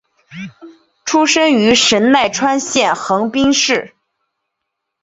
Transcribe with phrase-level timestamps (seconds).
[1.05, 3.93] 出身于神奈川县横滨市。